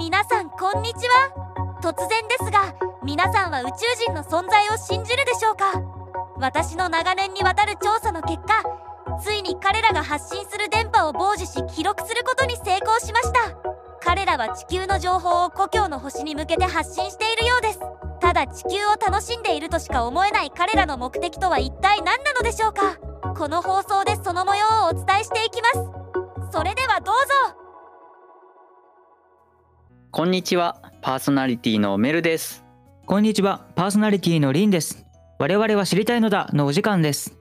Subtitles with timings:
[0.00, 1.76] 皆さんこんにちは。
[1.82, 3.70] 突然ですが皆さんは宇宙
[4.02, 5.78] 人の存在を信じるでしょうか？
[6.38, 8.64] 私の長年にわたる調査の結果
[9.22, 13.40] ついに彼らが発信する電波を傍受し記録することに成功しました。
[14.00, 17.80] 彼らは地球の情報を故郷の星に向けて発信しているようです。
[18.20, 22.96] ただ地球を楽しんでいるとしか思えない彼らの目的とは一体何なのでしょうか？
[23.36, 25.68] この放送でその模様をお伝えしていきま
[26.48, 26.56] す。
[26.56, 27.14] それではどう
[27.52, 27.59] ぞ。
[30.12, 32.64] こんにちはパーソナリティのメルです
[33.06, 35.06] こんにちは、パーソナリティのリンです。
[35.38, 37.38] 我々は知りたいのだのお時間です。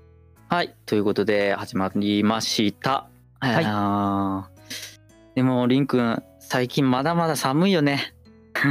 [0.49, 8.13] はいということで始まりましたはいでもリンくん最近まだまだ寒いよね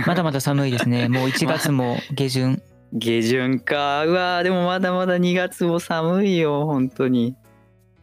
[0.07, 1.09] まだまだ寒いですね。
[1.11, 2.63] もう1月も下旬。
[2.93, 7.35] 下旬かうわーでもまだまだ2月も寒いよ本当に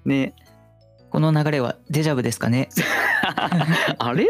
[0.04, 0.34] ね
[1.10, 2.68] この流れはデジャブですかね。
[3.98, 4.28] あれ？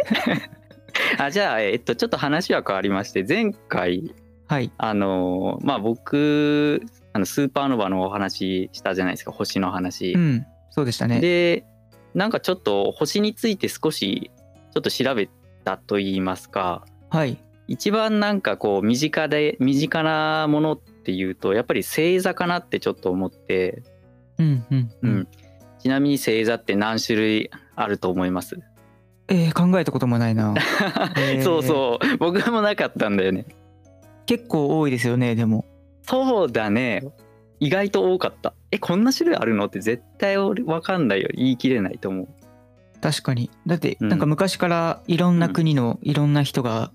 [1.19, 4.13] あじゃあえっとちょっと話は変わりまして前回
[4.47, 4.71] はい。
[4.77, 6.81] あのまあ僕
[7.13, 11.19] あのスーパーノヴァのお話したじゃないですか星の話、うん、そうでしたね。
[11.19, 11.65] で
[12.13, 14.31] なんかちょっと星について少し
[14.73, 15.29] ちょっと調べ
[15.63, 17.37] たと言いますかはい。
[17.67, 23.81] 一番なんかこう身近で身近なものっていうとやっぱり星座かなってちょっと思って、
[24.37, 25.27] うんうんううんん。
[25.79, 28.59] ちなみに星座って何種類あると思います、
[29.27, 30.53] えー、考えたこともないな。
[31.17, 31.63] えーそう。
[31.63, 33.45] そう僕もなかったんだよね。
[34.25, 35.65] 結構多いですよね、でも。
[36.03, 37.03] そうだね。
[37.59, 38.53] 意外と多かった。
[38.71, 39.65] えこんな種類あるの？
[39.65, 41.29] って絶対俺分かんないよ。
[41.33, 42.27] 言い切れないと思う。
[43.01, 43.49] 確かに。
[43.65, 44.09] だって、うん。
[44.09, 46.91] なんか昔からいろんな国のいろんな人が、なん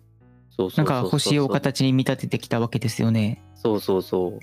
[0.51, 3.43] そうそう星を形に見立ててきたわけですよね。
[3.55, 4.39] そうそうそう。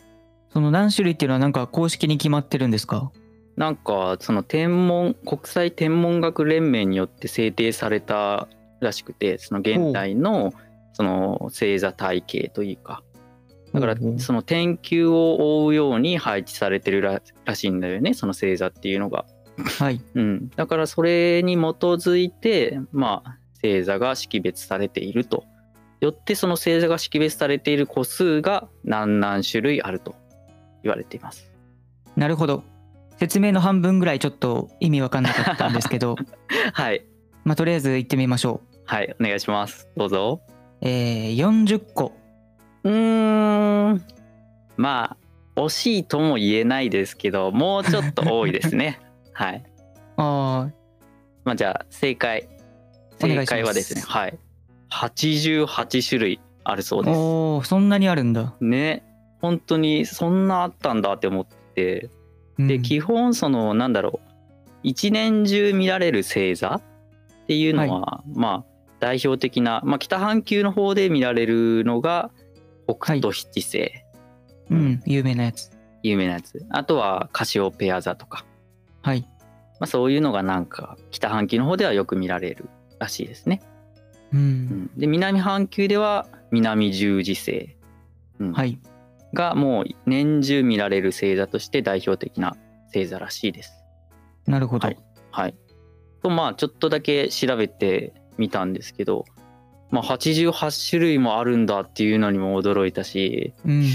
[0.51, 3.11] その何種類っていうのはなんか公式に決まってるんですか？
[3.57, 8.47] なんかその天文国際天文学連盟によって制定された
[8.79, 10.53] らしくてその現代の
[10.93, 13.03] その星座体系というか
[13.73, 19.25] だからその天球を覆うように配置されてるららしいんだよねその星座っていうのが。
[19.79, 19.99] はい。
[20.13, 25.43] うん、だからそれに基づいてまあ星座が識別されていると。
[25.99, 30.13] よってその星座が識別されている個数が何々種類あると
[30.83, 31.51] 言われています。
[32.15, 32.63] なるほど。
[33.17, 36.15] 説明の半分ぐらいちょっと意味わかんなかったんですけど、
[36.73, 37.05] はい。
[37.43, 38.77] まあとりあえず行ってみましょう。
[38.85, 39.89] はいお願いします。
[39.97, 40.41] どうぞ。
[40.81, 42.13] えー、40個。
[42.83, 44.03] うーん。
[44.77, 45.17] ま
[45.55, 48.99] あ惜しいとも言えないですけどもうちょっと多いですね。
[49.33, 49.63] はい。
[50.17, 50.69] あ
[51.43, 52.47] まあじゃあ正解。
[53.19, 54.37] 正解はですねはい。
[54.91, 57.17] 88種類あるそうあ、です。
[57.17, 58.53] おーそんなにあるんだ。
[58.61, 59.03] ね。
[59.41, 62.01] 本当にそんなあったんだって思って。
[62.03, 62.16] うん
[62.57, 64.29] で基本そのなんだろう
[64.83, 66.81] 一年中見られる星座っ
[67.47, 72.31] ていうのは、まあ代表的な、まあ、北半球の方で見られるのが
[72.87, 73.91] 北斗七星、
[74.71, 75.71] うん、有名なやつ。
[76.03, 78.45] 有名なやつあとはカシオペア座とか、
[79.01, 79.21] はい。
[79.79, 82.69] まあ、そういうのがなんか北半球の方ではよく見られる
[82.99, 83.61] らしいですね。
[84.33, 84.37] う。
[84.37, 87.75] うんん、で南半球では南十字星、
[88.39, 88.79] うんはい。
[89.33, 92.55] がもう年中見られる星座として代表的な
[92.93, 93.83] 星座らしいです。
[94.45, 94.87] なるほど。
[94.87, 94.97] はい
[95.31, 95.55] はい。
[96.23, 99.25] とまあちょっとだけ調べてみたんですけど、
[99.91, 103.85] まあ、88種類もあるんだっていうのにも驚いたし、うん。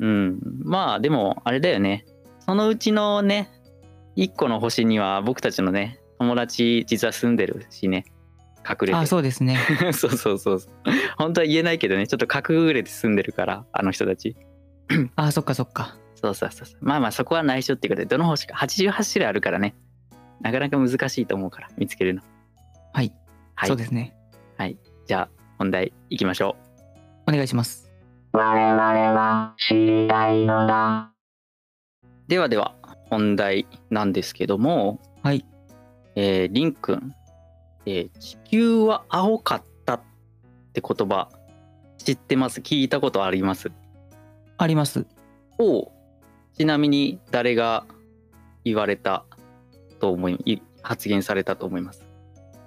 [0.00, 2.06] うん、まあでもあれだよね
[2.38, 3.50] そのうちのね
[4.16, 8.04] 1個の星には僕たちのね友達実は住んでるしね
[8.68, 9.58] 隠れてあ、そうですね。
[9.92, 10.72] そうそうそうそう
[11.16, 14.36] 本当は言えないけどねちょっと隠れて住んでるからあの人たち
[15.16, 15.96] あ、そっかそっか。
[16.14, 19.76] そうそうそうそうまあまあそこは内緒っていうことでどの星か88種類あるからね
[20.40, 22.22] なかなか難しいと思うから見つけるの
[22.92, 23.12] はい。
[23.54, 24.16] はいそうですね。
[25.06, 25.28] じゃあ
[25.58, 26.56] 本題いきましょ
[27.26, 27.88] お願いします。
[28.34, 28.36] う
[32.26, 32.74] ではでは
[33.08, 35.46] 本題なんですけどもはい。
[36.16, 37.14] えー、リンくん、
[37.86, 40.00] えー地球は青かったっ
[40.72, 41.30] て言葉
[41.96, 42.60] 知ってます？
[42.60, 43.70] 聞いたことあります？
[44.58, 45.06] あります。
[45.58, 45.92] お
[46.54, 47.86] ちなみに誰が
[48.64, 49.24] 言われた
[50.00, 52.04] と思いい発言されたと思います？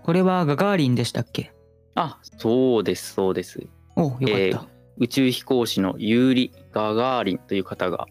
[0.04, 1.54] これはガガーリンでしたっけ？
[1.96, 4.32] あそうですそうですおよかった。
[4.32, 4.68] えー
[4.98, 8.06] 宇宙飛行士のユーリ・ガガーリンという方が、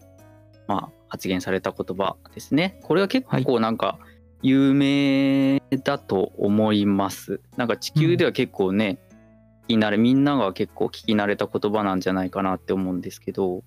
[0.67, 2.81] まあ、発言された言葉ですね。
[2.83, 3.97] これは結構なんか
[4.41, 7.39] 有名だと思います。
[7.55, 8.97] なんか地球では結構ね、
[9.69, 13.63] 聞き慣れみんなが結構聞き慣れた言葉なんじゃないかなって思うんですけど、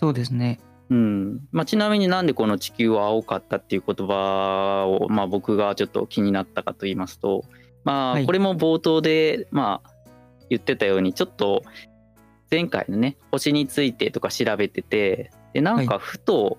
[0.00, 0.58] そうですね。
[0.88, 1.40] うん。
[1.52, 7.44] まあ、ちなみになんでこの地球は青かったっていう言葉を、まあ、僕がちょっと気になったかと言いますと、
[7.84, 8.26] まあ、はい。
[8.26, 9.90] これも冒頭で、まあ、
[10.48, 11.62] 言ってたようにちょっと
[12.50, 16.56] 前回のね星についてとか調べててでなんかふと、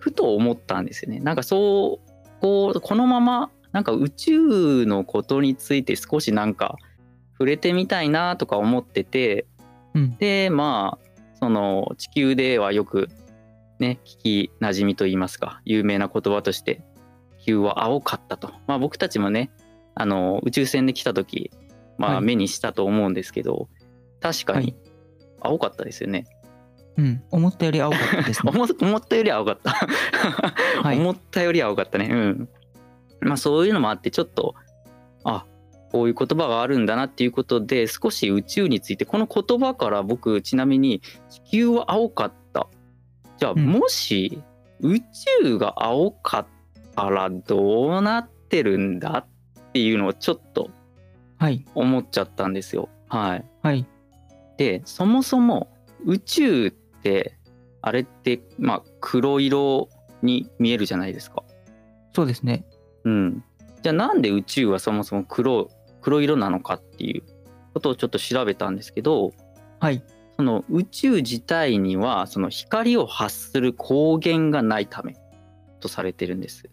[0.00, 1.20] ふと思ったんですよね。
[1.20, 6.76] なんかそうこうこのままなんか宇宙のことについて少しなんか
[7.34, 9.46] 触れてみたいなとか思ってて
[9.94, 10.16] うん。
[10.16, 11.11] でまあ
[11.42, 13.08] その地球ではよく
[13.80, 16.84] ね聞きなじみと言いますか有名な言葉として
[17.40, 18.52] 地球は青かったと。
[18.68, 19.50] まあ僕たちもね
[19.96, 21.50] あの宇宙船で来た時
[21.98, 22.16] まはい。
[22.18, 23.68] あ目にしたと思うんですけど、
[24.20, 24.76] 確かにはい。
[25.40, 26.26] 青かったですよね、
[26.96, 27.22] うん。
[27.32, 28.52] 思ったより青かったですね。
[28.54, 29.70] 思思ったより青かった、
[30.80, 30.98] はい。
[31.02, 32.08] 思ったより青かったね。
[32.08, 32.48] うん。
[33.20, 34.71] まあそういうのもあってちょっとあ
[35.92, 42.66] こういう言葉があるんだなっていうことで少し宇宙についてこの言葉から僕ちなみに地球は青かった
[43.36, 44.42] じゃあうんもし
[44.80, 45.00] 宇
[45.42, 46.46] 宙が青かっ
[46.96, 50.70] たらどうなってるんだっていうのをちょっと
[51.36, 51.64] はい。
[51.74, 53.86] 思っちゃったんですよはいはい。
[54.56, 55.68] でそもそも
[56.06, 57.36] 宇宙って
[57.82, 59.88] あれってまあ黒色
[60.22, 61.42] に見えるじゃないですか。
[62.14, 62.64] そうですね。
[63.04, 63.44] うん、
[63.82, 65.68] じゃあなんで宇宙はそもそも黒
[66.02, 67.22] 黒色なのかっていう
[67.72, 69.32] ことをちょっと調べたんですけど
[69.80, 70.02] はい。
[70.36, 75.16] その宇宙自体にはその光を発する光源がないため
[75.80, 76.64] とされてるんです。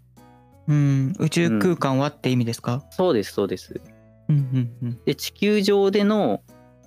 [0.68, 1.14] うん。
[1.20, 2.84] 宇宙空間はって意味ですか？
[2.92, 3.82] そうですそうです。
[4.30, 5.00] うんうんうん。
[5.06, 6.42] で地球上での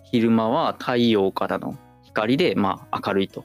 [0.04, 3.44] 昼間は太陽からの光でまあ明るいと。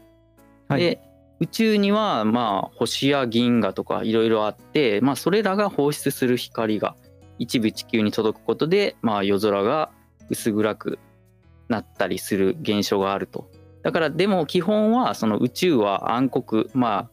[0.67, 0.81] はい。
[0.81, 1.01] で
[1.39, 6.95] 宇宙にはまあ星や銀河とかいろいろあって、まあ、それらが放出する光が
[7.39, 9.91] 一部地球に届くことで、まあ、夜空が
[10.29, 10.99] 薄暗く
[11.69, 13.49] なったりする現象があると。
[13.83, 17.09] だからでも基本はその宇宙は暗黒まあ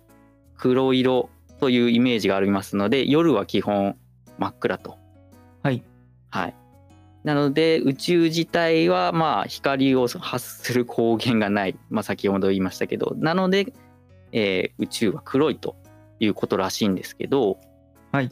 [0.57, 1.31] 黒色
[1.61, 3.97] というイメージがありますので夜は基本
[4.39, 4.99] 真っ暗と。
[5.63, 5.83] はい。
[6.31, 6.55] はい。
[7.23, 13.73] なので宇宙自体はまあ光を発する光源がない、まあ、先ほど言いましたけどなので、
[14.33, 15.77] えー宇宙は黒いと
[16.21, 17.59] いうことらしいんですけど、
[18.13, 18.31] はい。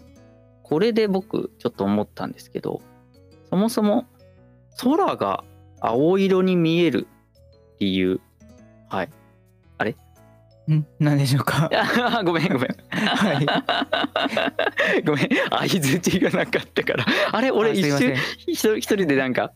[0.73, 2.81] これで僕ちょっと思ったんですけど
[3.51, 4.07] そもそも
[4.81, 5.45] 空が
[5.81, 7.07] 青色に見える
[7.79, 8.23] 理由
[8.89, 9.11] はい。
[10.71, 10.87] ん？
[10.99, 11.69] 何でしょうか？
[11.75, 12.77] あ ごめんごめん。
[12.91, 13.35] は
[14.95, 15.05] い。
[15.05, 15.29] ごめん。
[15.29, 17.05] 相づちがなかったから。
[17.33, 17.51] あれ？
[17.51, 17.83] 俺一
[18.55, 19.53] 瞬一人でなんか。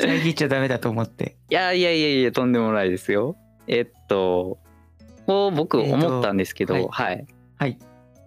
[0.00, 1.36] 遮っちゃダメだと思って。
[1.50, 3.36] いやいやいやいやとんでもないですよ。
[3.68, 4.58] えっと
[5.26, 6.88] こう僕えっと思ったんですけど、はい。
[6.88, 7.26] はい、
[7.58, 7.78] はい。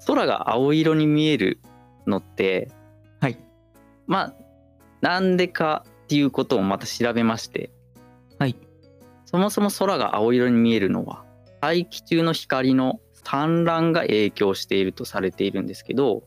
[0.05, 1.59] 空が青色に見える
[2.07, 2.71] のって
[3.19, 3.37] はい。
[4.07, 4.33] まあ
[5.01, 7.71] なんでかっていうことをまた調べまして
[8.39, 8.55] はい。
[9.25, 11.23] そもそも空が青色に見えるのは
[11.61, 16.23] 大気中の光の散乱が影響しているとされているんですけど、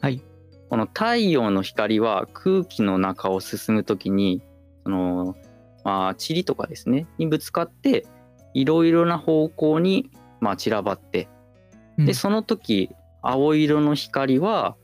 [0.00, 0.22] はい。
[0.68, 4.40] この太陽の光は空気の中を進む時に
[4.84, 5.36] その
[5.84, 8.06] まあ塵とかですねにぶつかって
[8.54, 10.10] いろいろな方向に
[10.40, 11.28] まあ散らばって
[11.98, 12.90] うんでその時
[13.20, 14.76] 青色の光は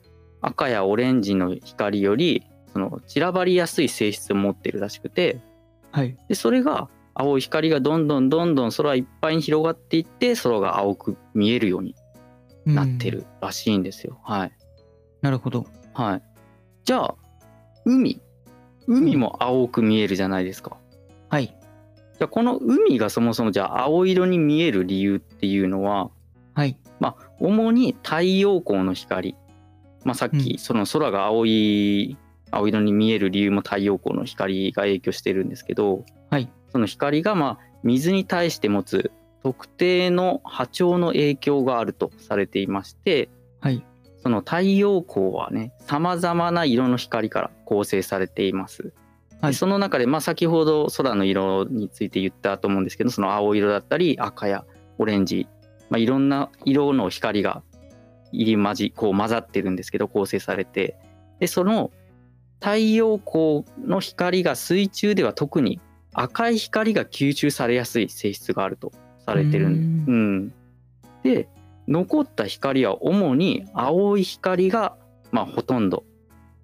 [0.47, 5.41] 赤やオレンジの光よりその散らばりやすい性質を持ってるらしくて
[5.91, 6.17] はい。
[6.29, 11.95] でそれが青い光がどんどんどんどん空いっぱいに広がっていって空が青く見えるように
[12.67, 14.21] なってるらしいんですよ。
[14.23, 14.53] はい
[15.27, 15.67] なるほど。
[15.93, 16.23] はい。
[16.85, 17.15] じゃあ、
[17.85, 18.21] 海。
[18.87, 20.77] 海も青く見えるじゃないですか。
[21.29, 21.47] はい。
[21.47, 26.11] じゃあ、この海がそもそもじゃあ青色に見える理由っていうのは、
[26.55, 26.79] はい。
[27.01, 29.35] まあ、主に太陽光の光。
[30.07, 32.17] まあ、さっき、うんその空が青い、
[32.53, 36.49] 青色に見える理由も太陽光の光が影響してるんですけど、はい。
[36.71, 39.11] その光がまあ水に対して持つ
[39.43, 43.29] 特定の波長の影響があるとされていまして、
[43.61, 43.85] はい。
[44.23, 48.95] その太陽光はねさまざまな色の光から構成されています。
[49.41, 54.65] はいでその中で、まあ、先ほど空の色について言ったと思うんですけどその青色だったり赤や
[54.97, 55.47] オレンジ、
[55.91, 57.63] まあ、いろんな色の光が
[58.33, 60.97] 入り混じこう混ざってるんですけど構成されて。
[61.39, 61.91] でその
[62.61, 65.81] 太陽光の光が水中では特に
[66.15, 68.93] 赤い光が吸収されやすい性質があると
[69.27, 70.53] されてるんううん、
[71.23, 71.49] で
[71.87, 74.97] 残った光は主に青い光が、
[75.31, 76.05] まあ、ほとんど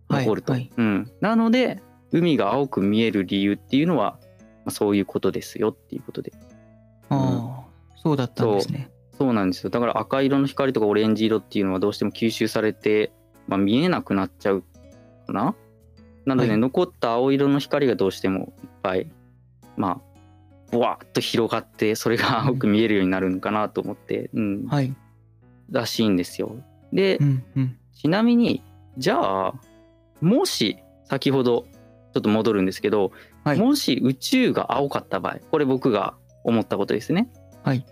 [0.09, 0.71] 残ると、はいはい。
[0.77, 4.19] うん、なので海が青く見える理由っていうのは、
[4.65, 6.33] まあ、そういうことですよっていうことで。
[7.09, 8.91] ああ、そうだったんですね。
[9.23, 13.13] そうなんですよだから赤色の光とかオレンジ色っていうのはどうしても吸収されて、
[13.47, 14.65] まあ、見えなくなっちゃう
[15.29, 15.55] かな
[16.25, 19.07] なので、ねはい残った青色の光がどうしてもいっぱい
[19.77, 20.01] まあ
[20.73, 24.93] ブワーッと広がってそれが青く見えるようになるのかなと思って、うんはい。
[25.71, 26.57] らしいんですよ。
[26.93, 27.79] で、うんうん。
[27.95, 28.61] ちなみに
[28.99, 29.55] じゃあ
[30.21, 31.67] もし先ほど
[32.13, 33.13] ちょっと戻るんですけど
[33.45, 37.29] はいもし宇宙が青かった場合これ僕が思ったことですね。
[37.63, 37.85] はい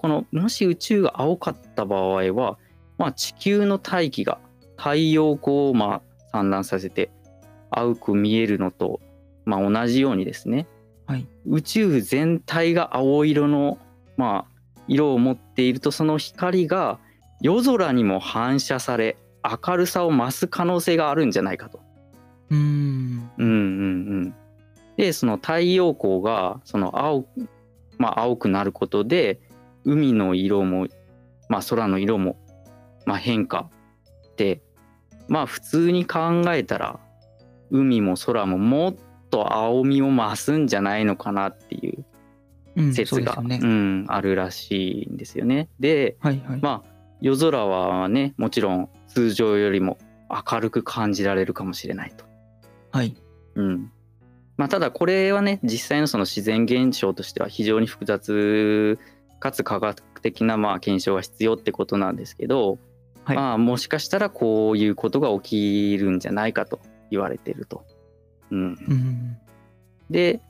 [0.00, 2.56] このもし宇宙が青かった場合は、
[2.96, 4.38] まあ、地球の大気が
[4.78, 6.02] 太陽光をまあ
[6.32, 7.10] 散乱させて
[7.70, 9.00] 青く見えるのと、
[9.44, 10.66] まあ、同じようにですね、
[11.06, 13.76] はい宇宙全体が青色の、
[14.16, 16.98] まあ、色を持っているとその光が
[17.42, 21.80] 夜空にも反射され明るさを増す可能性があるんじゃないかと。
[22.48, 23.30] うーん。
[23.36, 23.54] うんうんう
[24.28, 24.34] ん、
[24.96, 27.26] でその太陽光がその青,、
[27.98, 29.40] まあ、青くなることで
[29.84, 30.86] 海の色も、
[31.48, 32.36] まあ、空の色も、
[33.06, 33.70] まあ、変化
[34.36, 34.62] で
[35.28, 36.98] まあ普通に考えたら
[37.70, 38.94] 海も空ももっ
[39.30, 43.60] と青みを増すんじゃないのかなっていう説が、ですよね。
[43.62, 45.68] うん、あるらしいんですよね。
[45.78, 46.60] ではいはい。
[46.60, 52.24] まあ夜空はねもちろん通常よりも明るく感じられるかもしれないと。
[52.90, 53.16] はい。
[53.54, 53.92] うん
[54.56, 58.98] まあ、ただこれはね実際のその自然現象としては非常に複雑
[59.40, 62.78] かつ科学的なまあ検証が必要ってことなんですけど、
[63.24, 66.80] はいまあもしかしたらこういうことが起きるんじゃないかと
[67.10, 67.84] 言われてると。
[68.50, 69.38] うん、うん。
[70.10, 70.40] で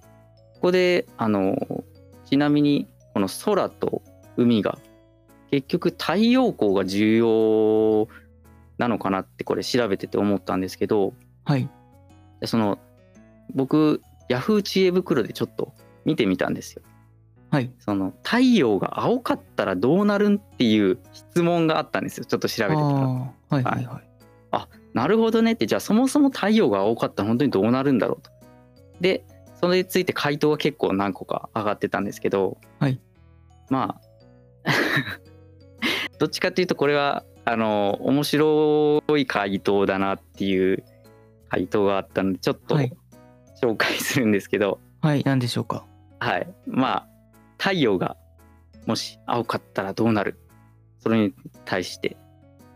[0.54, 1.84] ここであの
[2.26, 4.02] ちなみにこの空と
[4.36, 4.78] 海が
[5.50, 8.08] 結局太陽光が重要
[8.78, 11.68] なのかなってこれ調べてて思ったんですけどはい。
[12.40, 12.78] でその
[13.54, 16.82] 僕ヤフー知恵袋でちょっと見てみたんですよ。
[17.50, 17.70] はい。
[17.78, 22.86] その太陽が青かったらどうなるんっていう質問があったんですよちょっと調べてたら。
[22.86, 24.10] はいはいはい。
[24.92, 28.30] なるほどねってじゃあそもそも太陽が青かったら本当にどうなるんだろうと。
[29.00, 29.24] で
[29.60, 33.00] それについて回答が結構何個か上がってたんですけど、はい
[33.68, 34.00] ま
[34.64, 34.70] あ
[36.18, 40.82] どっちかっていうとこれはあの面白い回答だなっていう
[41.48, 42.92] 回答があったのでちょっとはい
[43.62, 45.22] 紹介するんですけど、はい。
[45.24, 45.84] 何でしょうか？
[46.18, 47.08] はい、まあ
[47.60, 48.16] 太陽が
[48.86, 50.38] もし青かったらどうなる？
[50.98, 52.16] それに対して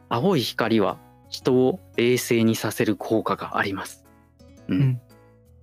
[0.09, 0.99] 青い光は
[1.31, 4.05] 人を冷静にさせる効果があります。
[4.69, 5.01] ううんん。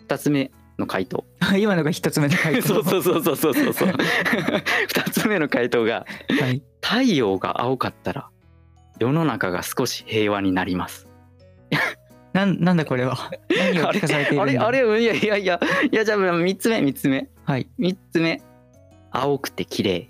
[0.08, 1.26] 2つ目の回答
[1.58, 2.62] 今のが一つ目の回答。
[2.68, 6.06] そうそうそうそうそうそうそう2つ目の回答が
[6.40, 6.64] はい。
[6.82, 8.30] 太陽が青かったら
[9.00, 11.08] 世の中が少し平和になります。
[12.34, 13.18] なんなんだこれは？
[13.50, 14.66] 何を聞かされているんだ？
[14.68, 14.80] あれ？
[14.82, 15.02] あれ？
[15.02, 15.60] いやいやいや
[15.92, 17.70] いやじゃあ3つ目3つ目はい。
[17.80, 18.42] 3つ目
[19.12, 20.10] 青くて綺麗。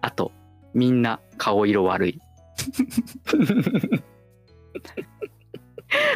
[0.00, 0.32] あと
[0.74, 2.20] みんな顔色悪い。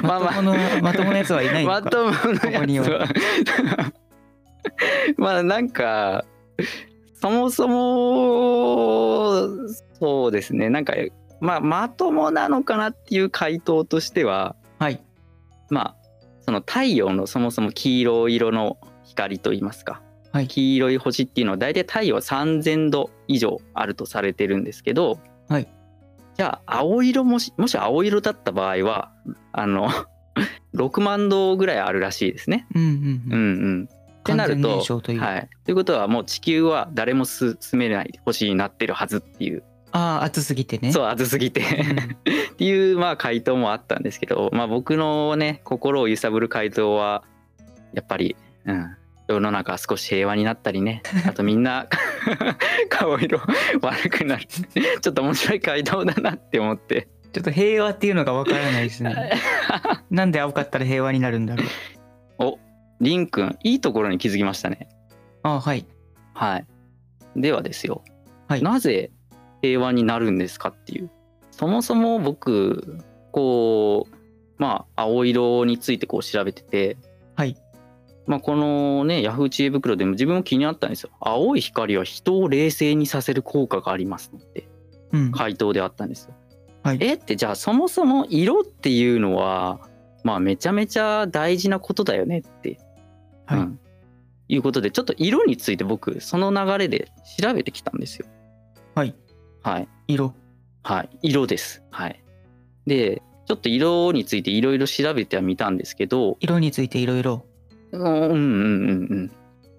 [0.03, 1.81] まあまあまとものまともなやつはいないのか？
[1.83, 2.17] まともな
[2.50, 2.99] やつは。
[3.00, 3.93] は
[5.17, 6.25] まあなんか
[7.15, 9.49] そもそも
[9.99, 10.69] そうですね。
[10.71, 10.95] なんか
[11.41, 15.03] まあまともなのかなっていう回答としてははい。
[15.71, 15.97] まあ
[16.41, 25.19] その太陽のそもそも黄色色の光といいますか、はい黄色い星っていうのは大体太陽は3,000度以上あるとされてるんですけど、
[25.49, 25.69] はい
[26.37, 29.13] じゃあ青色もしもし青色だった場合は
[29.53, 29.91] あの
[30.75, 32.67] 6万度ぐらいあるらしいですね。
[32.75, 33.61] うんうんううん。
[33.61, 33.89] んうん、
[34.21, 35.21] ってなるとという。
[35.21, 40.93] はい、ということはもう地球は誰も住めない星になってるはずっていうああ暑すぎてね。
[40.93, 41.99] そう暑すぎてうん
[42.53, 47.25] っていうまあ回答もあったんですけど、まあ、僕のね心を揺さぶる回答は
[47.93, 48.97] やっぱり、うん、
[49.31, 51.87] 世の中少し平和になったりね あとみんな
[52.89, 53.41] 顔色
[53.81, 59.31] 悪くなる ちょっと面白い回答だなって思ってちょっと平和っていうのがわからないですね。
[60.11, 61.67] なんで青かったら平和になるんだろう。
[62.39, 62.59] お
[63.01, 64.89] りんくんいいところに気づきましたね
[65.43, 65.87] ああはい。
[66.35, 66.67] はい
[67.37, 68.03] ではですよ、
[68.49, 69.13] はいなぜ
[69.63, 71.11] 平和になるんですかっていう
[71.51, 72.99] そもそも僕
[73.31, 74.15] こう
[74.59, 77.10] まあ青色についてこう調べててはい。
[78.31, 81.11] まあ、このねヤフー知恵袋でも自分も気になったんですよ。
[81.19, 84.69] 青い光は人を冷静にさせる効果がありますって
[85.11, 85.33] うん。
[85.33, 86.35] 回答であったんですよ、
[86.85, 86.99] はい。
[87.01, 87.15] え？
[87.15, 89.81] ってじゃあそもそも色っていうのは
[90.23, 92.79] まあめちゃめちゃ大事なことだよねって、
[93.47, 93.59] はい。
[93.59, 93.81] うん。
[94.47, 98.27] いうことでちょっと色について僕その流れで調べてきたんですよ。
[98.95, 99.17] はい。
[99.65, 99.89] はい。
[100.07, 100.37] 色。
[100.85, 101.11] はい。
[101.23, 101.83] 色です。
[101.91, 102.23] はい。
[102.87, 107.45] でちょっと色についていろいろ調べてはみたんですけど色についていろいろ。
[107.93, 108.39] うんうんうんうん。
[108.39, 108.43] う
[109.23, 109.31] ん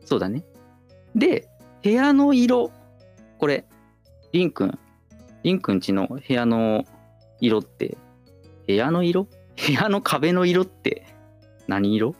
[0.03, 0.43] そうだね。
[1.15, 1.47] で
[1.83, 2.71] 部屋の色。
[3.37, 3.65] これ
[4.31, 4.79] りんくん。
[5.43, 6.83] りんくんちの部屋の
[7.39, 7.97] 色って
[8.67, 9.23] 部屋の色？
[9.23, 11.05] 部屋の壁の色って
[11.67, 12.15] 何色？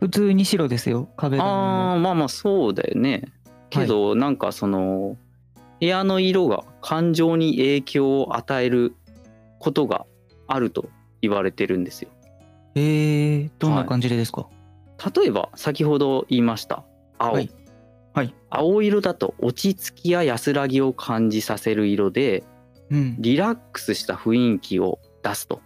[0.00, 1.08] 普通に白ですよ。
[1.16, 1.92] 壁紙あも。
[1.94, 3.24] あまあまあそうだよね。
[3.70, 5.16] けど、なんかその
[5.80, 8.94] 部屋の色が感情に影響を与える
[9.58, 10.06] ことが
[10.46, 10.88] あると
[11.20, 12.10] 言われてるんですよ。
[12.74, 14.46] えー、どんな感じでですか？
[15.14, 16.84] 例えば先ほど言いました
[17.18, 17.50] 青、はい。
[18.14, 18.34] はい。
[18.50, 22.44] 青色だと落ち着きや安らぎを感じさせる色で
[22.90, 23.16] うん。
[23.18, 25.60] リラックスした雰囲気を出すと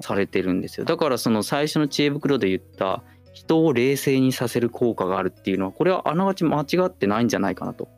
[0.00, 0.86] されてるんですよ。
[0.86, 3.02] だからその最初の知恵袋で言った
[3.32, 7.88] 人を冷静にさせる効果があるっていうのはこれはあながち間違ってないんじゃないかなと、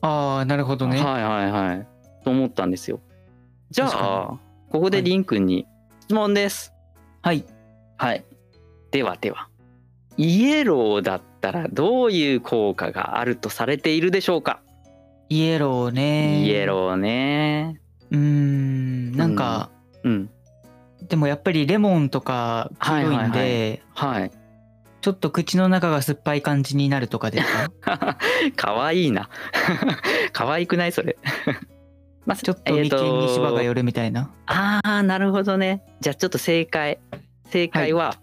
[0.00, 1.02] ああなるほどね。
[1.02, 1.86] はいはいはい。
[2.24, 3.00] と思ったんですよ。
[3.70, 5.66] じゃ確あここでりんくんに
[6.00, 6.72] 質問です。
[7.22, 7.44] はい。
[7.96, 8.24] はい
[8.94, 9.48] ではでは。
[10.16, 14.60] イエローだったらどういう効果があるとされているでしょうか、
[15.28, 16.44] イエローね。
[16.44, 17.80] イエローね。
[18.12, 19.70] うーんなんか、
[20.04, 20.30] うん。
[21.08, 24.30] でもやっぱりレモンとか黄色いんで、はいはい
[25.00, 28.16] ちょっと口の中が酸っぱい感じになるとかですか？
[28.56, 29.28] かわいいな。
[30.32, 31.18] 可愛くないそれ。
[32.24, 35.82] まあちょっと眉間に芝が寄るみたいな、ああなるほどね。
[36.00, 37.00] じゃあちょっと正解。
[37.50, 38.16] 正解は、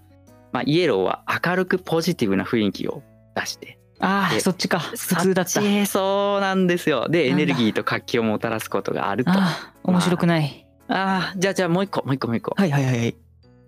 [0.51, 3.03] まあ、イエローは明るくポジティブな雰囲気を
[3.35, 3.77] 出して。
[3.99, 4.79] ああでそっちか。
[4.79, 5.85] 普通だった。
[5.85, 7.07] そうなんですよ。
[7.07, 9.31] でエネルギーと活気をもたらすことがあると。
[9.31, 13.15] あああ面白くない、あーじゃあじゃあもう一個もう一個もう一個、はいはいはいはい。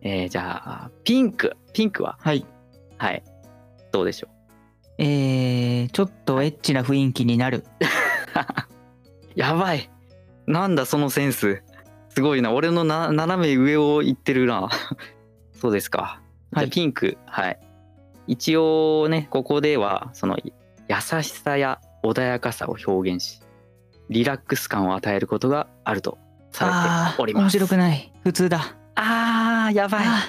[0.01, 1.55] えー、じゃあピンク。
[1.71, 2.17] ピンクは？
[2.19, 2.45] はい。
[2.97, 3.23] はい。
[3.91, 4.29] どうでしょう？
[4.97, 7.63] えー、ちょっとエッチな雰囲気になる。
[9.35, 9.89] やばい。
[10.47, 11.61] なんだそのセンス。
[12.09, 12.51] すごいな。
[12.51, 14.69] 俺のな斜め上を行ってるな。
[15.53, 16.21] そうですか
[16.53, 16.65] はい。
[16.65, 17.17] あピンク。
[17.25, 17.59] はい。
[18.27, 20.51] 一応ねここではその優
[21.21, 23.41] しさや穏やかさを表現し
[24.09, 26.17] リラックス感を与えることがあると
[26.51, 27.43] されております。
[27.43, 28.11] 面白くない。
[28.23, 28.75] 普通だ。
[28.95, 30.07] あーやばい。
[30.07, 30.19] あ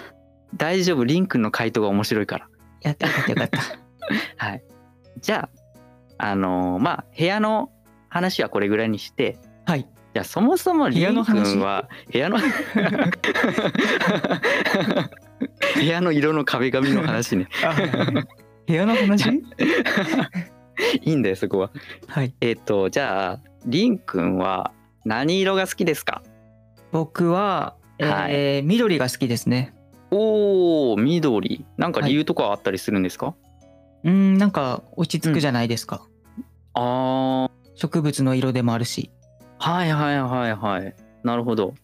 [0.57, 1.05] 大丈夫。
[1.05, 2.47] リンくんの回答が面白いから。
[2.83, 3.59] ーやったよかったよかった。
[4.47, 4.65] はい。
[5.21, 5.49] じゃ
[6.19, 7.71] ああのーまあ部屋の
[8.09, 9.89] 話はこれぐらいにしてはい。
[10.15, 12.45] じゃあそもそもりんくんは部屋の部
[12.81, 12.99] 屋の
[16.13, 17.49] 色の壁紙の話ね。
[18.67, 19.29] 部屋の話？
[21.03, 21.71] いいんだよそこは。
[22.07, 22.35] はい。
[22.41, 24.73] えっ、とじゃありんくんは
[25.05, 26.23] 何色が好きですか？
[26.93, 29.75] 僕は、えはー緑が好きですね。
[30.11, 31.65] おお緑。
[31.77, 33.35] なんか理由とかあったりするんですか、
[34.05, 36.07] うーんなんか落ち着くじゃないですか、
[36.75, 39.11] あ植物の色でもあるし。
[39.59, 40.95] あはいはいはいはい。
[41.25, 41.75] なるほど。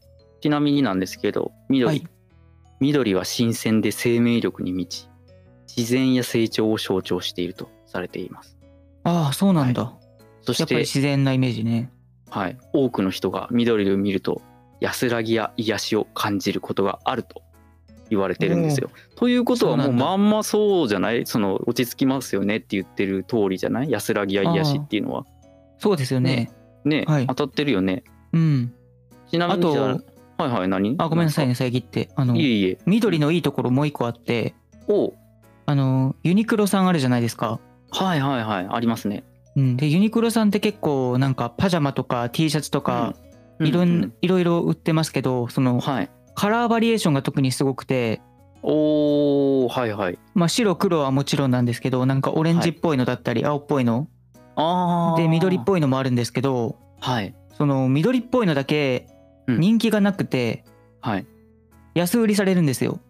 [0.40, 2.07] ちなみになんですけど緑、はい
[2.81, 5.09] 緑は新鮮で生命力に満ち
[5.77, 8.59] 自然や成長を象徴しているとされています。
[9.05, 9.95] ああそうなんだ、
[10.43, 11.90] そしてやっぱり自然なイメージね。
[12.29, 14.43] はい、多くの人が緑を見ると
[14.81, 17.43] 安らぎや癒しを感じることがあると
[18.09, 18.90] 言われてるんですよ。
[19.16, 21.27] ということはもそうまんまそうじゃない？
[21.27, 23.90] その落ち着きますよねって言ってる通りじゃない？
[23.90, 25.25] 安らぎや癒しっていうのは。
[25.79, 26.51] そうですよね。
[26.85, 27.27] ね、はい。
[27.27, 28.05] 当たってるよね。
[28.33, 28.73] うん。
[29.31, 29.99] ちなみにあ
[30.40, 30.94] はいはい何？
[30.98, 32.79] あごめんなさいね遮ってあのいえいえ。
[32.87, 34.55] 緑のいいところもう一個あって
[34.88, 35.12] お
[35.66, 39.24] あのユニクロさんあるじゃないですかはいはいはいありますね。
[39.57, 43.14] うん、でユニクロさんって結構なんかパジャマとか T シャツとか
[43.59, 46.11] うんいろ,、うんうんいろいろ売ってますけどそのはい。
[46.35, 48.22] カラーバリエーションが特にすごくて、
[48.62, 50.18] おーはいはい。
[50.35, 54.09] まあ、白黒はもちろんなんですけどなんかオレンジっぽいのだったり青っぽいの
[54.57, 55.20] ああ。
[55.20, 55.62] で緑っい。
[55.64, 59.19] ぽいのもあるんですけどはいその緑っぽいのだけうん
[59.59, 60.65] 人気がなくて
[61.01, 61.27] はい。
[61.95, 63.01] 安売りされるんですよ。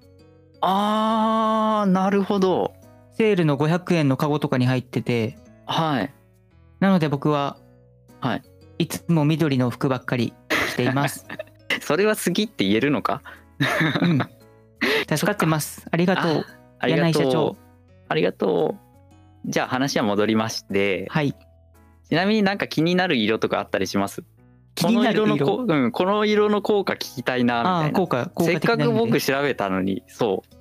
[0.62, 2.74] あーなるほど。
[3.12, 6.12] セールの500円のカゴとかに入っててはい。
[6.80, 7.58] なので僕は、
[8.20, 8.42] はい、
[8.78, 10.32] いつも緑の服ばっかり
[10.72, 11.26] 着ています。
[11.82, 13.22] それは好きって言えるのか？
[14.00, 14.18] うん、
[15.08, 15.86] 助かってます。
[15.90, 16.46] ありがとう。
[16.78, 17.56] ありがとう柳井社長。
[18.08, 18.76] ありがと
[19.46, 19.50] う。
[19.50, 21.34] じゃあ話は戻りまして、はい。
[22.08, 24.24] ちなみになんか気になる色とかあったりします？
[24.74, 27.98] 気になるこの色色のこ、うん、この色の効果聞きたいなみたいな。
[27.98, 30.56] 効果効せっかく僕調べたのに、そう、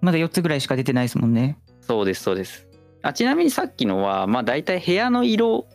[0.00, 1.58] まだ4つぐらいしか出てないですもんね。
[1.80, 2.68] そうです、そうです。
[3.02, 5.66] あちなみにさっきのは、まあ大体部屋の色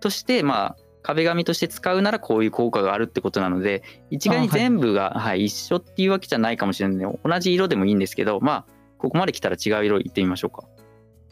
[0.00, 8.64] として、まあ壁紙として使うならこういう効果があるってことなので、一概に全部が、はい一緒っていうわけじゃないかもしれないので、同じ色でもいいんですけど、まあ
[8.98, 10.64] ここまで来たら違う色いってみましょうか。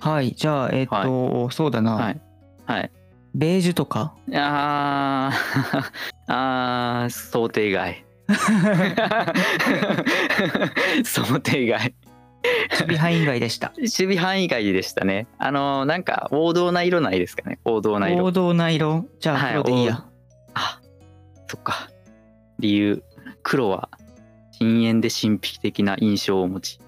[0.00, 0.32] はい。
[0.32, 2.20] じゃあ、えっ、と、そうだな、はい。
[2.64, 2.90] はい。
[3.34, 4.14] ベージュとか？
[4.34, 5.90] あー
[6.28, 8.04] あー想定外
[11.04, 11.94] 想定外
[12.70, 13.72] 守備範囲外でした。
[13.76, 17.58] 守備範囲外でしたねあのなんか王道な色ないですかね？
[17.64, 19.06] 王道な色王道な色？
[19.20, 20.04] じゃあ、はい黒でいいや。
[20.54, 20.80] あ
[21.48, 21.90] そっか
[22.58, 23.02] 理由
[23.42, 23.88] 黒は
[24.58, 26.80] 深遠で神秘的な印象を持ち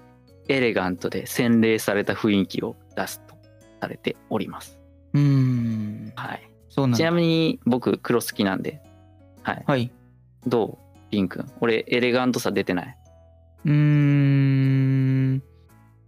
[0.47, 3.35] エレガントで洗練された雰囲気を出すと
[3.81, 4.79] されております
[5.13, 5.52] うーん。
[6.27, 6.49] はい。
[6.69, 6.97] そうなんだ。
[6.97, 8.81] ちなみに僕黒好きなんで。
[9.41, 9.63] はい。
[9.67, 9.91] はい。
[10.47, 10.77] どう？
[11.11, 11.51] リン君。
[11.59, 12.97] 俺エレガントさ出てない。
[13.65, 15.43] うーん。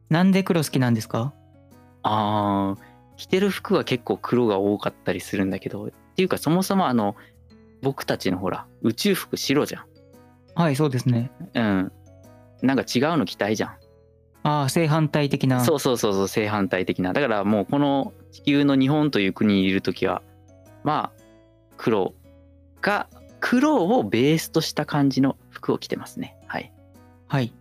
[0.10, 1.34] なんで黒好きなんですか？
[2.04, 2.82] あー。
[3.18, 5.88] 着てる服は結構黒が多かったりするんだけど。
[5.88, 7.16] っていうかそもそもあの
[7.82, 9.86] 僕たちのほら宇宙服白じゃ
[10.56, 11.30] はいそうですね。
[11.54, 11.92] んうん。
[12.62, 13.76] なんか違うの着たいじゃん
[14.48, 15.66] ああ正反対的な。
[15.66, 17.14] そうそうそうそう正反対的な。
[17.14, 20.22] だからもうこの地球の日本という国にいる時は
[20.84, 21.24] まあ
[21.78, 22.14] 黒
[22.80, 26.38] が黒をベースとした感じの服を着てますね。
[26.46, 26.72] はい。
[27.28, 27.54] はい。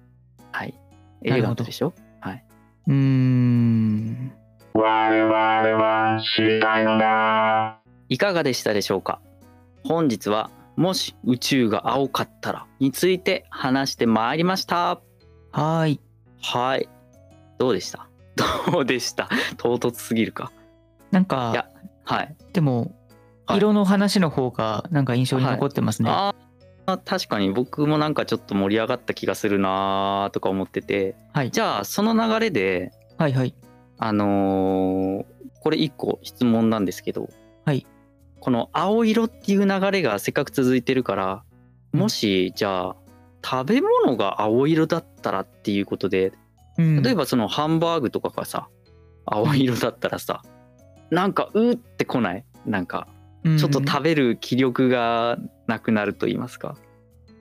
[0.52, 0.74] はい。
[1.22, 1.94] エレガントでしょ？
[2.20, 2.44] はい、
[2.86, 4.32] うーん。
[4.74, 7.80] 我々は知りたいのだ。
[8.10, 9.22] いかがでしたでしょうか？
[9.84, 14.76] 本日はもし宇宙が青かったらについて話してまいりました。
[14.86, 16.00] はーい
[16.52, 16.88] はい。
[17.58, 18.08] どうでした？
[18.70, 19.28] どうでした？
[19.56, 20.52] 唐突すぎるか。
[21.10, 21.68] いなんかや
[22.04, 22.36] はい。
[22.52, 22.94] でも
[23.46, 23.58] はい。
[23.58, 27.50] 色の話の方がなんか印象に残ってますね、あー確かに。
[27.50, 31.16] 僕もなんかちょっと盛り上がった気がするなーとか思ってて。
[31.32, 31.50] はい。
[31.50, 33.54] じゃあその流れではいはい。
[33.98, 35.24] あのー
[35.62, 37.30] これ一個質問なんですけど、
[37.64, 37.86] はい。
[38.38, 41.42] この青色っていう流れがせっかく続いてるから
[41.94, 42.96] もしじゃあ
[43.42, 46.32] 食べ物が青色だったらっていうことで
[46.78, 47.02] うん。
[47.02, 48.68] 例えばそのハンバーグとかがさ
[49.24, 50.42] 青色だったらさ
[51.10, 52.44] なんかうーってこない？
[52.66, 53.08] なんか
[53.42, 53.58] うん。
[53.58, 56.76] ちょっと食べる気力がなくなると言いますか、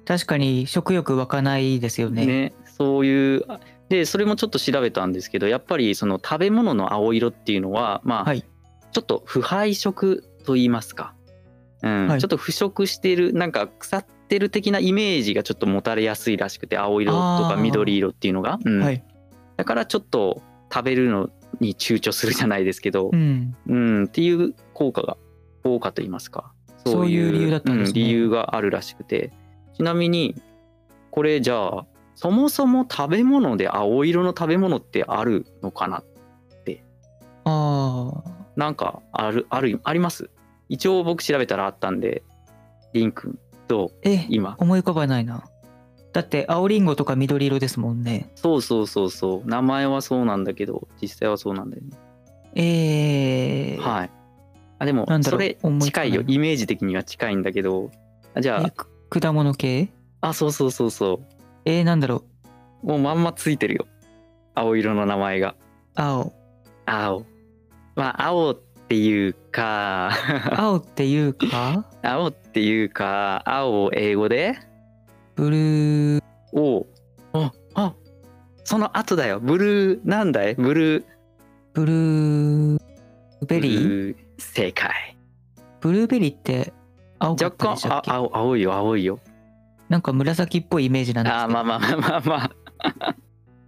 [0.05, 2.25] 確かに食欲湧かないですよね。
[2.25, 8.43] ねそういうあでそれもちょっと調べたんですけどやっぱりその食べ物の青色っていうのはまあ、はい。
[8.91, 11.15] ちょっと腐敗色と言いますか、
[11.81, 12.07] うん。
[12.07, 12.21] はい。
[12.21, 18.81] ちょっと腐食してるなんか腐ってる的なイメージがちょっと持たれやすいらしくて青色とか緑色っていうのが、うん。
[18.81, 19.03] はい。
[19.57, 20.41] だからちょっと
[20.73, 23.55] 食べるのに躊躇するじゃないですけどう、ん。
[23.67, 25.17] うん、っていう効果が
[25.63, 26.51] 効果と言いますか。
[26.83, 28.01] そういう理由だったんですね。
[28.01, 29.31] う理由があるらしくて。
[29.75, 30.35] ちなみに
[31.11, 36.03] これじゃあそもそも食べ物で青色の食べ物ってあるのかな
[37.45, 38.23] ああ
[38.55, 40.29] なんかあるあるあります？
[40.69, 42.23] 一応僕調べたらあったんで
[42.93, 43.39] リンくん
[43.73, 44.55] どうえ今。
[44.59, 45.43] 思い浮かばないな。
[46.11, 48.29] だって青りんごとか緑色ですもんね。
[48.35, 49.49] そうそうそうそう。
[49.49, 51.97] 名前はそうなんだけど実際はそうなんだよね。
[52.53, 54.11] えー、はい。
[54.77, 56.23] あでもなんだろそうれ思いつかない近いよ。
[56.27, 57.89] イメージ的には近いんだけど。
[58.35, 59.89] あじゃえく果物系？
[60.21, 61.25] ああそうそうそうそう。
[61.65, 62.23] えー、なんだろ
[62.83, 62.87] う。
[62.87, 63.87] もうまんまついてるよ。
[64.53, 65.55] 青色の名前が。
[65.95, 66.31] 青。
[66.85, 67.25] 青。
[67.95, 70.11] まあ青っていうか。
[70.55, 71.85] 青っていうか？
[72.03, 74.55] 青っていうか青を英語で？
[75.35, 76.23] ブルー。
[76.53, 76.85] お
[77.33, 77.93] ああ
[78.63, 79.39] その後だよ。
[79.39, 80.55] ブルーなんだい？
[80.55, 81.05] ブルー。
[81.73, 82.79] ブルー
[83.47, 84.15] ベリー？
[84.37, 85.17] 正解。
[85.81, 86.71] ブルーベリーって
[87.19, 88.11] 青かった若干あでしたっけ？
[88.11, 89.19] 青青いよ青いよ。
[89.89, 91.43] なんか紫っぽいイメージなんですけど。
[91.43, 93.15] あまあまあまあまあまあ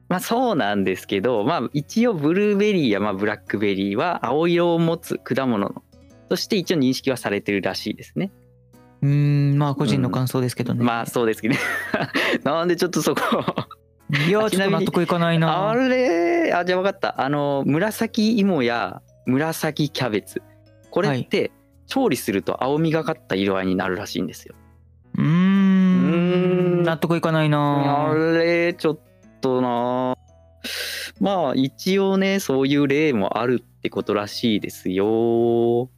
[0.08, 5.84] まあそうなんですけどまあ一応ブルーベリーやまあブラックベリーは青色を持つ果物の
[6.30, 8.32] として一応認識はされてるらしいですね。
[9.02, 11.60] うーんまあ個人の感想ですけどね、まあそうですけどね。
[12.44, 13.22] なんでちょっとそこ。
[14.28, 15.70] いやちょっと納得いかないな。
[15.70, 16.54] あれ？
[16.54, 17.22] あじゃあ分かった。
[17.22, 20.42] あの紫芋や紫キャベツ。
[20.92, 21.52] これって
[21.88, 24.56] 調理すると青みがかった色合いになるらしいんですよ。
[25.18, 26.84] うん。
[26.84, 28.10] 納得いかないな。
[28.10, 29.00] あれちょっ
[29.46, 30.18] とな。
[31.20, 35.90] まあ一応ねそういう例もあるってことらしいですよ。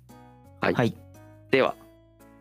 [0.60, 0.94] はい、はい。
[1.52, 1.76] では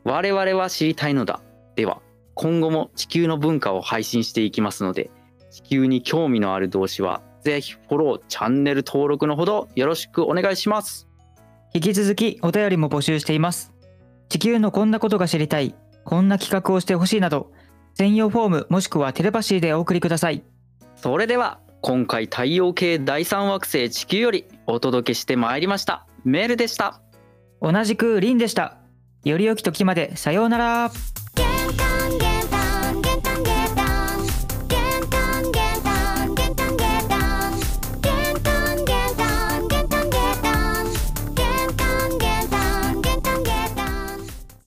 [0.05, 1.41] 我々は知りたいのだ。
[1.77, 2.03] では
[2.35, 5.11] 今後も地球の文化を配信していきますので
[5.51, 11.07] 地球に興味のある同士はぜひフォローチャンネル登録のほどよろしくお願いします。
[11.73, 13.73] 引き続きお便りも募集しています。
[14.29, 15.77] 地球のこんなことが知りたい。
[16.05, 17.53] こんな企画をしてほしいなど
[17.95, 20.45] 専用フォームもしくはテレパシーでお送りください
[20.97, 26.07] それでは今回太陽系第三惑星地球よりお届けしてまいりました。
[26.25, 27.01] メールでした。
[27.61, 28.79] 同じくリンでした。
[29.25, 30.91] より良き時までさようなら。